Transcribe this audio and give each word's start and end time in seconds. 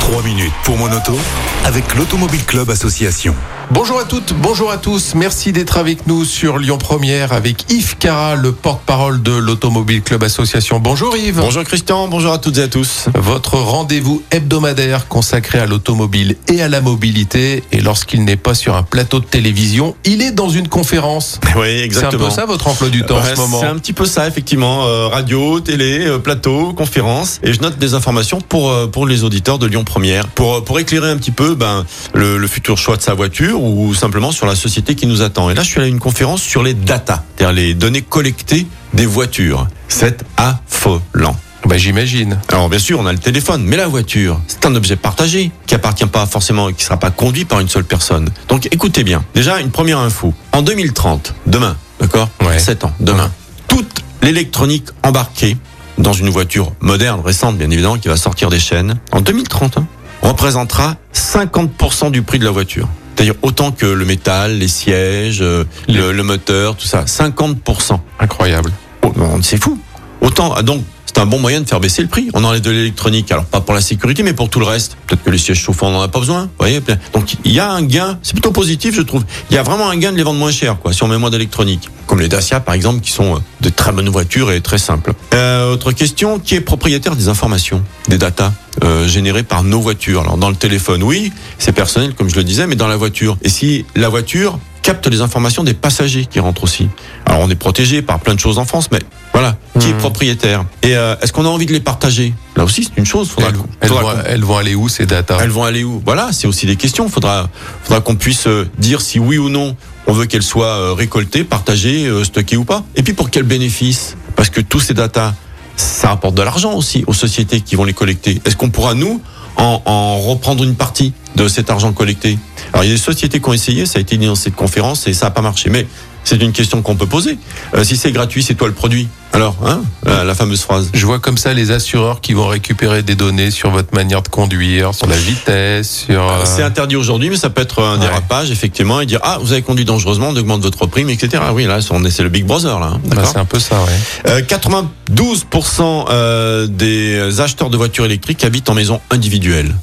3 0.00 0.22
minutes 0.22 0.52
pour 0.64 0.76
mon 0.76 0.86
auto 0.86 1.16
avec 1.64 1.94
l'Automobile 1.94 2.44
Club 2.44 2.70
Association. 2.70 3.34
Bonjour 3.70 4.00
à 4.00 4.04
toutes, 4.04 4.32
bonjour 4.32 4.72
à 4.72 4.78
tous. 4.78 5.14
Merci 5.14 5.52
d'être 5.52 5.76
avec 5.76 6.08
nous 6.08 6.24
sur 6.24 6.58
Lyon 6.58 6.76
Première 6.78 7.32
avec 7.32 7.70
Yves 7.70 7.96
Cara, 7.98 8.34
le 8.34 8.50
porte-parole 8.50 9.22
de 9.22 9.30
l'Automobile 9.30 10.02
Club 10.02 10.24
Association. 10.24 10.80
Bonjour 10.80 11.16
Yves. 11.16 11.36
Bonjour 11.38 11.62
Christian, 11.62 12.08
bonjour 12.08 12.32
à 12.32 12.38
toutes 12.38 12.58
et 12.58 12.62
à 12.62 12.68
tous. 12.68 13.06
Votre 13.14 13.54
rendez-vous 13.58 14.22
hebdomadaire 14.32 15.06
consacré 15.06 15.60
à 15.60 15.66
l'automobile 15.66 16.36
et 16.48 16.62
à 16.62 16.68
la 16.68 16.80
mobilité. 16.80 17.62
Et 17.70 17.80
lorsqu'il 17.80 18.24
n'est 18.24 18.36
pas 18.36 18.54
sur 18.54 18.74
un 18.74 18.82
plateau 18.82 19.20
de 19.20 19.26
télévision, 19.26 19.94
il 20.04 20.20
est 20.22 20.32
dans 20.32 20.48
une 20.48 20.68
conférence. 20.68 21.38
Oui, 21.56 21.66
C'est 21.66 21.80
un 21.80 21.84
exactement. 21.84 22.24
peu 22.28 22.30
ça 22.30 22.46
votre 22.46 22.66
emploi 22.68 22.88
du 22.88 23.04
temps 23.04 23.18
en 23.18 23.22
Ouais, 23.22 23.34
ce 23.34 23.40
moment 23.40 23.60
C'est 23.60 23.66
un 23.66 23.76
petit 23.76 23.92
peu 23.92 24.06
ça, 24.06 24.26
effectivement. 24.26 24.86
Euh, 24.86 25.08
radio, 25.08 25.60
télé, 25.60 26.06
euh, 26.06 26.18
plateau, 26.18 26.72
conférence. 26.72 27.38
Et 27.42 27.52
je 27.52 27.60
note 27.60 27.76
des 27.78 27.94
informations 27.94 28.40
pour, 28.40 28.70
euh, 28.70 28.86
pour 28.86 29.06
les 29.06 29.24
auditeurs 29.24 29.58
de 29.58 29.66
Lyon 29.66 29.84
Première. 29.90 30.28
Pour, 30.28 30.62
pour 30.62 30.78
éclairer 30.78 31.10
un 31.10 31.16
petit 31.16 31.32
peu 31.32 31.56
ben, 31.56 31.84
le, 32.14 32.38
le 32.38 32.46
futur 32.46 32.78
choix 32.78 32.96
de 32.96 33.02
sa 33.02 33.12
voiture 33.14 33.60
ou 33.60 33.92
simplement 33.92 34.30
sur 34.30 34.46
la 34.46 34.54
société 34.54 34.94
qui 34.94 35.08
nous 35.08 35.20
attend. 35.20 35.50
Et 35.50 35.54
là, 35.54 35.64
je 35.64 35.68
suis 35.68 35.78
allé 35.80 35.88
à 35.88 35.90
une 35.90 35.98
conférence 35.98 36.42
sur 36.42 36.62
les 36.62 36.74
data, 36.74 37.24
c'est-à-dire 37.36 37.52
les 37.52 37.74
données 37.74 38.02
collectées 38.02 38.68
des 38.94 39.04
voitures. 39.04 39.66
C'est 39.88 40.24
affolant. 40.36 41.36
Bah 41.66 41.76
j'imagine. 41.76 42.38
Alors 42.50 42.68
bien 42.68 42.78
sûr, 42.78 43.00
on 43.00 43.06
a 43.06 43.12
le 43.12 43.18
téléphone, 43.18 43.64
mais 43.64 43.76
la 43.76 43.88
voiture, 43.88 44.40
c'est 44.46 44.64
un 44.64 44.76
objet 44.76 44.94
partagé 44.94 45.50
qui 45.66 45.74
appartient 45.74 46.06
pas 46.06 46.24
forcément, 46.24 46.70
qui 46.72 46.84
sera 46.84 46.96
pas 46.96 47.10
conduit 47.10 47.44
par 47.44 47.58
une 47.58 47.68
seule 47.68 47.84
personne. 47.84 48.30
Donc 48.48 48.68
écoutez 48.70 49.02
bien. 49.02 49.24
Déjà 49.34 49.58
une 49.58 49.72
première 49.72 49.98
info. 49.98 50.32
En 50.52 50.62
2030, 50.62 51.34
demain, 51.48 51.76
d'accord? 52.00 52.28
Ouais. 52.46 52.60
7 52.60 52.84
ans, 52.84 52.92
demain, 53.00 53.28
toute 53.66 53.90
l'électronique 54.22 54.86
embarquée 55.02 55.56
dans 55.98 56.12
une 56.12 56.30
voiture 56.30 56.72
moderne, 56.80 57.20
récente, 57.24 57.56
bien 57.58 57.70
évidemment, 57.70 57.98
qui 57.98 58.08
va 58.08 58.16
sortir 58.16 58.48
des 58.48 58.58
chaînes, 58.58 58.96
en 59.12 59.20
2030, 59.20 59.78
hein, 59.78 59.86
représentera 60.22 60.96
50% 61.14 62.10
du 62.10 62.22
prix 62.22 62.38
de 62.38 62.44
la 62.44 62.50
voiture. 62.50 62.88
C'est-à-dire 63.14 63.34
autant 63.42 63.70
que 63.70 63.86
le 63.86 64.04
métal, 64.04 64.58
les 64.58 64.68
sièges, 64.68 65.42
euh, 65.42 65.64
le, 65.88 66.12
le 66.12 66.22
moteur, 66.22 66.76
tout 66.76 66.86
ça. 66.86 67.04
50%. 67.04 67.98
Incroyable. 68.18 68.72
Oh, 69.02 69.12
c'est 69.42 69.62
fou. 69.62 69.78
Autant, 70.22 70.54
ah, 70.56 70.62
donc, 70.62 70.82
c'est 71.12 71.20
un 71.20 71.26
bon 71.26 71.40
moyen 71.40 71.60
de 71.60 71.68
faire 71.68 71.80
baisser 71.80 72.02
le 72.02 72.08
prix. 72.08 72.28
On 72.34 72.44
enlève 72.44 72.60
de 72.60 72.70
l'électronique, 72.70 73.32
alors 73.32 73.44
pas 73.44 73.60
pour 73.60 73.74
la 73.74 73.80
sécurité, 73.80 74.22
mais 74.22 74.32
pour 74.32 74.48
tout 74.48 74.60
le 74.60 74.64
reste. 74.64 74.96
Peut-être 75.08 75.24
que 75.24 75.30
les 75.30 75.38
sièges 75.38 75.58
chauffants, 75.58 75.88
on 75.88 75.90
n'en 75.90 76.02
a 76.02 76.08
pas 76.08 76.20
besoin. 76.20 76.48
Voyez 76.56 76.80
Donc, 77.12 77.34
il 77.44 77.50
y 77.50 77.58
a 77.58 77.68
un 77.68 77.82
gain, 77.82 78.20
c'est 78.22 78.34
plutôt 78.34 78.52
positif, 78.52 78.94
je 78.94 79.02
trouve. 79.02 79.24
Il 79.50 79.56
y 79.56 79.58
a 79.58 79.64
vraiment 79.64 79.90
un 79.90 79.96
gain 79.96 80.12
de 80.12 80.16
les 80.16 80.22
vendre 80.22 80.38
moins 80.38 80.52
cher, 80.52 80.78
quoi, 80.78 80.92
si 80.92 81.02
on 81.02 81.08
met 81.08 81.18
moins 81.18 81.30
d'électronique. 81.30 81.88
Comme 82.06 82.20
les 82.20 82.28
Dacia, 82.28 82.60
par 82.60 82.74
exemple, 82.74 83.00
qui 83.00 83.10
sont 83.10 83.36
euh, 83.36 83.38
de 83.60 83.70
très 83.70 83.90
bonnes 83.90 84.08
voitures 84.08 84.52
et 84.52 84.60
très 84.60 84.78
simples. 84.78 85.12
Euh, 85.34 85.72
autre 85.72 85.90
question, 85.90 86.38
qui 86.38 86.54
est 86.54 86.60
propriétaire 86.60 87.16
des 87.16 87.28
informations, 87.28 87.82
des 88.06 88.18
datas 88.18 88.52
euh, 88.84 89.08
générées 89.08 89.42
par 89.42 89.64
nos 89.64 89.80
voitures? 89.80 90.20
Alors, 90.20 90.36
dans 90.36 90.48
le 90.48 90.56
téléphone, 90.56 91.02
oui, 91.02 91.32
c'est 91.58 91.72
personnel, 91.72 92.14
comme 92.14 92.30
je 92.30 92.36
le 92.36 92.44
disais, 92.44 92.68
mais 92.68 92.76
dans 92.76 92.88
la 92.88 92.96
voiture. 92.96 93.36
Et 93.42 93.48
si 93.48 93.84
la 93.96 94.08
voiture 94.08 94.60
capte 94.82 95.06
les 95.08 95.20
informations 95.20 95.64
des 95.64 95.74
passagers 95.74 96.26
qui 96.26 96.40
rentrent 96.40 96.64
aussi? 96.64 96.88
Alors 97.26 97.40
on 97.40 97.50
est 97.50 97.54
protégé 97.54 98.02
par 98.02 98.18
plein 98.18 98.34
de 98.34 98.40
choses 98.40 98.58
en 98.58 98.64
France, 98.64 98.88
mais 98.90 99.00
voilà, 99.32 99.56
qui 99.80 99.88
est 99.88 99.92
Mhm. 99.92 99.98
propriétaire 99.98 100.64
Et 100.82 100.96
euh, 100.96 101.16
est-ce 101.20 101.32
qu'on 101.32 101.44
a 101.44 101.48
envie 101.48 101.66
de 101.66 101.72
les 101.72 101.80
partager? 101.80 102.32
Là 102.56 102.64
aussi, 102.64 102.84
c'est 102.84 102.96
une 102.96 103.06
chose. 103.06 103.28
Faudra, 103.30 103.50
Elles, 103.50 103.56
elles 103.80 103.88
faudra 103.88 104.02
vont, 104.02 104.10
qu'on- 104.10 104.24
elles 104.26 104.44
vont 104.44 104.56
aller 104.56 104.74
où 104.74 104.88
ces 104.88 105.06
datas? 105.06 105.38
Elles 105.40 105.50
vont 105.50 105.64
aller 105.64 105.82
où? 105.84 106.02
Voilà, 106.04 106.30
c'est 106.32 106.46
aussi 106.46 106.66
des 106.66 106.76
questions. 106.76 107.08
Faudra, 107.08 107.48
faudra 107.82 108.00
qu'on 108.00 108.16
puisse 108.16 108.46
euh, 108.46 108.68
dire 108.78 109.00
si 109.00 109.18
oui 109.18 109.38
ou 109.38 109.48
non 109.48 109.76
on 110.06 110.12
veut 110.12 110.26
qu'elles 110.26 110.42
soient 110.42 110.66
euh, 110.66 110.92
récoltées, 110.92 111.44
partagées, 111.44 112.10
stockées 112.24 112.56
ou 112.56 112.64
pas. 112.64 112.82
Et 112.96 113.02
puis 113.02 113.12
pour 113.12 113.30
quel 113.30 113.44
bénéfice? 113.44 114.16
Parce 114.36 114.50
que 114.50 114.60
tous 114.60 114.80
ces 114.80 114.94
datas, 114.94 115.34
ça 115.76 116.08
rapporte 116.08 116.34
de 116.34 116.42
l'argent 116.42 116.74
aussi 116.74 117.04
aux 117.06 117.12
sociétés 117.12 117.60
qui 117.60 117.76
vont 117.76 117.84
les 117.84 117.92
collecter. 117.92 118.40
Est-ce 118.44 118.56
qu'on 118.56 118.70
pourra 118.70 118.94
nous 118.94 119.20
en, 119.56 119.80
en 119.84 120.18
reprendre 120.18 120.64
une 120.64 120.74
partie? 120.74 121.12
De 121.44 121.48
cet 121.48 121.70
argent 121.70 121.92
collecté 121.92 122.38
Alors 122.72 122.84
il 122.84 122.88
y 122.88 122.90
a 122.90 122.94
des 122.94 123.00
sociétés 123.00 123.40
qui 123.40 123.48
ont 123.48 123.52
essayé, 123.52 123.86
ça 123.86 123.98
a 123.98 124.02
été 124.02 124.16
dit 124.16 124.26
dans 124.26 124.34
cette 124.34 124.54
conférence 124.56 125.06
et 125.06 125.12
ça 125.12 125.26
n'a 125.26 125.30
pas 125.30 125.40
marché. 125.42 125.70
Mais 125.70 125.86
c'est 126.22 126.36
une 126.42 126.52
question 126.52 126.82
qu'on 126.82 126.96
peut 126.96 127.06
poser. 127.06 127.38
Euh, 127.74 127.82
si 127.82 127.96
c'est 127.96 128.12
gratuit, 128.12 128.42
c'est 128.42 128.54
toi 128.54 128.68
le 128.68 128.74
produit. 128.74 129.08
Alors, 129.32 129.56
hein, 129.64 129.80
la, 130.04 130.22
la 130.24 130.34
fameuse 130.34 130.60
phrase. 130.60 130.90
Je 130.92 131.06
vois 131.06 131.18
comme 131.18 131.38
ça 131.38 131.54
les 131.54 131.70
assureurs 131.70 132.20
qui 132.20 132.34
vont 132.34 132.46
récupérer 132.46 133.02
des 133.02 133.14
données 133.14 133.50
sur 133.50 133.70
votre 133.70 133.94
manière 133.94 134.20
de 134.20 134.28
conduire, 134.28 134.92
sur 134.94 135.06
la 135.06 135.16
vitesse, 135.16 136.04
sur. 136.06 136.20
euh, 136.28 136.40
C'est 136.44 136.62
interdit 136.62 136.96
aujourd'hui, 136.96 137.30
mais 137.30 137.36
ça 137.36 137.48
peut 137.48 137.62
être 137.62 137.82
un 137.82 137.94
Ouais. 137.94 138.00
dérapage, 138.00 138.50
effectivement, 138.50 139.00
et 139.00 139.06
dire 139.06 139.20
ah 139.22 139.38
vous 139.40 139.52
avez 139.52 139.62
conduit 139.62 139.84
dangereusement, 139.86 140.28
on 140.28 140.36
augmente 140.36 140.60
votre 140.62 140.84
prime, 140.86 141.08
etc. 141.08 141.42
Ah 141.46 141.54
oui, 141.54 141.64
là 141.64 141.78
c'est 141.80 142.22
le 142.22 142.28
Big 142.28 142.44
Brother 142.44 142.78
là. 142.80 142.92
hein, 142.96 143.00
bah, 143.06 143.22
c'est 143.24 143.38
un 143.38 143.44
peu 143.46 143.58
ça, 143.58 143.76
ouais. 143.80 144.30
Euh, 144.30 144.40
92% 144.42 146.06
euh, 146.10 146.66
des 146.66 147.40
acheteurs 147.40 147.70
de 147.70 147.76
voitures 147.76 148.04
électriques 148.04 148.44
habitent 148.44 148.68
en 148.68 148.74
maison 148.74 149.00
individuelle. 149.10 149.74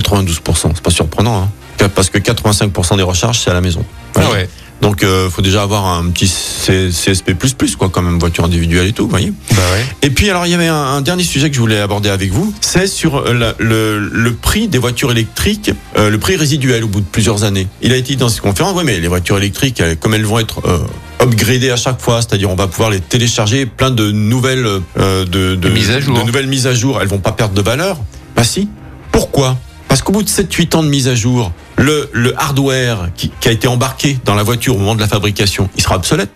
92%, 0.00 0.70
c'est 0.74 0.80
pas 0.82 0.90
surprenant, 0.90 1.42
hein, 1.80 1.88
parce 1.94 2.10
que 2.10 2.18
85% 2.18 2.96
des 2.96 3.02
recharges 3.02 3.40
c'est 3.40 3.50
à 3.50 3.54
la 3.54 3.60
maison. 3.60 3.84
Ah 4.14 4.30
ouais. 4.32 4.48
Donc 4.82 5.02
euh, 5.02 5.30
faut 5.30 5.40
déjà 5.40 5.62
avoir 5.62 5.86
un 5.86 6.10
petit 6.10 6.26
CSP++ 6.28 7.34
quoi, 7.78 7.88
quand 7.88 8.02
même 8.02 8.18
voiture 8.18 8.44
individuelle 8.44 8.86
et 8.88 8.92
tout, 8.92 9.04
vous 9.04 9.10
voyez. 9.10 9.32
Bah 9.52 9.56
ouais. 9.72 9.86
Et 10.02 10.10
puis 10.10 10.28
alors 10.28 10.44
il 10.46 10.50
y 10.50 10.54
avait 10.54 10.66
un, 10.66 10.74
un 10.74 11.00
dernier 11.00 11.24
sujet 11.24 11.48
que 11.48 11.56
je 11.56 11.60
voulais 11.60 11.80
aborder 11.80 12.10
avec 12.10 12.30
vous, 12.30 12.52
c'est 12.60 12.86
sur 12.86 13.16
euh, 13.16 13.32
la- 13.32 13.54
le, 13.58 13.98
le 13.98 14.34
prix 14.34 14.68
des 14.68 14.76
voitures 14.78 15.10
électriques, 15.12 15.70
euh, 15.96 16.10
le 16.10 16.18
prix 16.18 16.36
résiduel 16.36 16.84
au 16.84 16.88
bout 16.88 17.00
de 17.00 17.06
plusieurs 17.06 17.42
années. 17.44 17.68
Il 17.80 17.92
a 17.92 17.96
été 17.96 18.08
dit 18.08 18.16
dans 18.16 18.28
cette 18.28 18.42
conférence, 18.42 18.74
oui 18.76 18.82
mais 18.84 19.00
les 19.00 19.08
voitures 19.08 19.38
électriques, 19.38 19.80
euh, 19.80 19.94
comme 19.98 20.12
elles 20.12 20.26
vont 20.26 20.38
être 20.40 20.60
euh, 20.66 20.80
upgradées 21.22 21.70
à 21.70 21.76
chaque 21.76 22.00
fois, 22.02 22.20
c'est-à-dire 22.20 22.50
on 22.50 22.54
va 22.56 22.66
pouvoir 22.66 22.90
les 22.90 23.00
télécharger 23.00 23.64
plein 23.64 23.90
de 23.90 24.10
nouvelles 24.12 24.66
De 24.96 25.68
mises 25.70 25.90
à 25.90 26.00
jour. 26.00 26.18
de 26.18 26.22
nouvelles 26.24 26.48
mises 26.48 26.66
à 26.66 26.74
jour, 26.74 26.98
elles 27.00 27.08
vont 27.08 27.18
pas 27.18 27.32
perdre 27.32 27.54
de 27.54 27.62
valeur. 27.62 27.96
Bah 28.36 28.44
si. 28.44 28.68
Pourquoi? 29.10 29.56
Parce 29.96 30.04
qu'au 30.04 30.12
bout 30.12 30.22
de 30.22 30.28
7-8 30.28 30.76
ans 30.76 30.82
de 30.82 30.90
mise 30.90 31.08
à 31.08 31.14
jour, 31.14 31.52
le, 31.78 32.10
le 32.12 32.38
hardware 32.38 33.08
qui, 33.16 33.32
qui 33.40 33.48
a 33.48 33.50
été 33.50 33.66
embarqué 33.66 34.18
dans 34.26 34.34
la 34.34 34.42
voiture 34.42 34.76
au 34.76 34.78
moment 34.78 34.94
de 34.94 35.00
la 35.00 35.08
fabrication, 35.08 35.70
il 35.74 35.82
sera 35.82 35.96
obsolète. 35.96 36.28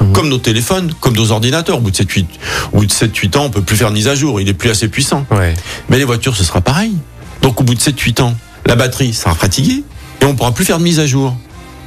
Mhm. 0.00 0.12
Comme 0.12 0.28
nos 0.28 0.38
téléphones, 0.38 0.94
comme 1.00 1.16
nos 1.16 1.32
ordinateurs. 1.32 1.78
Au 1.78 1.80
bout 1.80 1.90
de 1.90 1.96
7-8 1.96 2.26
au 2.72 2.76
bout 2.76 2.86
de 2.86 2.92
7-8 2.92 3.36
ans, 3.36 3.44
on 3.46 3.50
peut 3.50 3.62
plus 3.62 3.74
faire 3.74 3.88
de 3.88 3.94
mise 3.94 4.06
à 4.06 4.14
jour. 4.14 4.40
Il 4.40 4.48
est 4.48 4.54
plus 4.54 4.70
assez 4.70 4.86
puissant. 4.86 5.26
Ouais. 5.32 5.52
Mais 5.88 5.98
les 5.98 6.04
voitures, 6.04 6.36
ce 6.36 6.44
sera 6.44 6.60
pareil. 6.60 6.92
Donc, 7.42 7.60
au 7.60 7.64
bout 7.64 7.74
de 7.74 7.80
7-8 7.80 8.22
ans, 8.22 8.36
la 8.66 8.76
batterie 8.76 9.12
sera 9.12 9.34
fatiguée 9.34 9.82
et 10.20 10.24
on 10.24 10.36
pourra 10.36 10.52
plus 10.52 10.64
faire 10.64 10.78
de 10.78 10.84
mise 10.84 11.00
à 11.00 11.06
jour. 11.06 11.36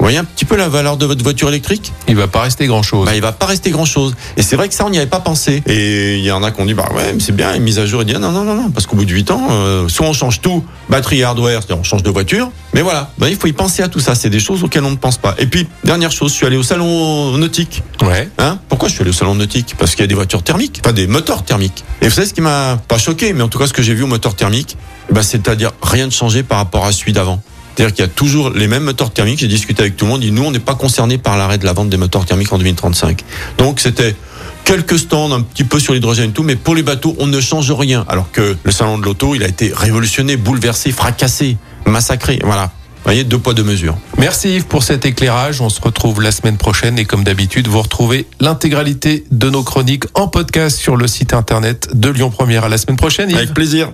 Vous 0.02 0.06
voyez 0.06 0.18
un 0.18 0.24
petit 0.24 0.46
peu 0.46 0.56
la 0.56 0.68
valeur 0.68 0.98
de 0.98 1.06
votre 1.06 1.22
voiture 1.22 1.48
électrique? 1.50 1.94
Il 2.08 2.16
va 2.16 2.28
pas 2.28 2.42
rester 2.42 2.66
grand 2.66 2.82
chose. 2.82 3.06
bah, 3.06 3.14
Il 3.14 3.22
va 3.22 3.34
pas 3.34 3.46
rester 3.46 3.70
grand-chose. 3.70 4.16
Et 4.36 4.42
c'est 4.42 4.56
vrai 4.56 4.68
que 4.68 4.74
ça, 4.74 4.84
on 4.84 4.90
n'y 4.90 4.98
avait 4.98 5.06
pas 5.06 5.20
pensé. 5.20 5.62
Et 5.68 6.18
il 6.18 6.24
y 6.24 6.32
en 6.32 6.42
a 6.42 6.50
qui 6.50 6.60
ont 6.60 6.66
dit, 6.66 6.74
bah 6.74 6.90
ouais, 6.96 7.14
mais 7.14 7.20
c'est 7.20 7.36
bien, 7.36 7.54
une 7.54 7.62
mise 7.62 7.78
à 7.78 7.86
jour. 7.86 8.02
Et 8.02 8.06
dit, 8.06 8.14
non, 8.14 8.32
non, 8.32 8.44
non, 8.44 8.56
non, 8.56 8.72
parce 8.72 8.88
qu'au 8.88 8.96
bout 8.96 9.06
de 9.06 9.12
8 9.12 9.30
ans, 9.30 9.48
euh, 9.52 9.88
soit 9.90 10.08
on 10.08 10.14
change 10.14 10.42
tout, 10.42 10.64
batterie 10.90 11.22
hardware, 11.22 11.62
c'est-à-dire 11.62 11.78
on 11.80 11.84
change 11.84 12.02
de 12.02 12.10
voiture. 12.10 12.50
Mais 12.74 12.82
voilà, 12.82 13.12
bah, 13.20 13.30
il 13.30 13.36
faut 13.36 13.46
y 13.46 13.54
penser 13.54 13.84
à 13.84 13.90
tout 13.90 14.00
ça. 14.00 14.16
C'est 14.16 14.32
des 14.32 14.40
choses 14.40 14.64
auxquelles 14.64 14.86
on 14.86 14.90
ne 14.90 14.96
pense 14.96 15.20
pas. 15.20 15.36
Et 15.38 15.46
puis, 15.46 15.68
dernière 15.84 16.12
chose, 16.12 16.32
je 16.32 16.36
suis 16.38 16.46
allé 16.48 16.58
au 16.58 16.64
salon 16.64 17.38
nautique. 17.38 17.84
Ouais. 18.02 18.28
Hein? 18.40 18.58
Pourquoi 18.70 18.90
je 18.90 18.96
suis 18.96 19.02
allé 19.04 19.12
au 19.12 19.14
salon 19.14 19.36
nautique? 19.36 19.76
Parce 19.78 19.92
qu'il 19.92 20.02
y 20.02 20.06
a 20.06 20.08
des 20.08 20.16
voitures 20.16 20.42
thermiques, 20.42 20.82
enfin 20.84 20.94
des 20.94 21.06
moteurs 21.06 21.44
thermiques. 21.44 21.84
Et 22.02 22.06
vous 22.06 22.12
savez 22.16 22.26
ce 22.26 22.34
qui 22.34 22.42
m'a 22.42 22.80
pas 22.88 22.98
choqué, 22.98 23.34
mais 23.34 23.44
en 23.44 23.50
tout 23.50 23.60
cas 23.60 23.68
ce 23.68 23.74
que 23.74 23.84
j'ai 23.84 23.94
vu 23.94 24.02
au 24.02 24.08
moteur 24.08 24.34
thermique, 24.34 24.78
eh 25.12 25.14
ben, 25.14 25.22
c'est-à-dire 25.22 25.74
rien 25.84 26.08
de 26.08 26.12
changé 26.12 26.42
par 26.42 26.58
rapport 26.58 26.86
à 26.86 26.92
celui 26.92 27.14
d'avant. 27.14 27.40
C'est-à-dire 27.76 27.96
qu'il 27.96 28.04
y 28.04 28.08
a 28.08 28.12
toujours 28.12 28.50
les 28.50 28.68
mêmes 28.68 28.84
moteurs 28.84 29.12
thermiques. 29.12 29.40
J'ai 29.40 29.48
discuté 29.48 29.82
avec 29.82 29.98
tout 29.98 30.06
le 30.06 30.12
monde. 30.12 30.22
Dit 30.22 30.32
nous, 30.32 30.44
on 30.44 30.52
n'est 30.52 30.60
pas 30.60 30.76
concernés 30.76 31.18
par 31.18 31.38
l'arrêt 31.38 31.58
de 31.58 31.66
la 31.66 31.74
vente 31.74 31.90
des 31.90 31.98
moteurs 31.98 32.26
thermiques 32.26 32.52
en 32.52 32.58
2035. 32.58 33.24
Donc 33.58 33.80
c'était 33.80 34.16
quelques 34.64 35.00
stands 35.00 35.32
un 35.32 35.42
petit 35.42 35.64
peu 35.64 35.80
sur 35.80 35.94
l'hydrogène 35.94 36.30
et 36.30 36.34
tout, 36.34 36.44
mais 36.44 36.56
pour 36.56 36.76
les 36.76 36.84
bateaux, 36.84 37.16
on 37.20 37.28
ne 37.28 37.40
change 37.40 37.72
rien. 37.72 38.06
Alors 38.08 38.32
que 38.32 38.58
le 38.64 38.72
salon 38.72 38.98
de 38.98 39.04
l'auto, 39.06 39.36
il 39.36 39.44
a 39.44 39.48
été 39.48 39.72
révolutionné, 39.74 40.38
bouleversé, 40.38 40.92
fracassé, 40.92 41.58
massacré. 41.86 42.40
Voilà. 42.44 42.72
Vous 43.02 43.06
voyez, 43.06 43.24
deux 43.24 43.40
poids, 43.40 43.56
deux 43.56 43.64
mesures. 43.64 43.98
Merci 44.20 44.58
Yves 44.58 44.66
pour 44.66 44.84
cet 44.84 45.06
éclairage. 45.06 45.60
On 45.60 45.70
se 45.70 45.82
retrouve 45.82 46.22
la 46.22 46.32
semaine 46.32 46.58
prochaine 46.58 47.00
et 47.00 47.06
comme 47.06 47.24
d'habitude, 47.24 47.68
vous 47.68 47.82
retrouvez 47.82 48.28
l'intégralité 48.40 49.26
de 49.32 49.50
nos 49.50 49.64
chroniques 49.64 50.04
en 50.14 50.28
podcast 50.28 50.78
sur 50.78 50.96
le 50.96 51.08
site 51.08 51.34
internet 51.34 51.90
de 51.94 52.10
Lyon 52.10 52.30
Première. 52.30 52.66
À 52.66 52.70
la 52.70 52.78
semaine 52.78 52.98
prochaine 52.98 53.32
Yves. 53.32 53.38
Avec 53.38 53.54
plaisir. 53.56 53.94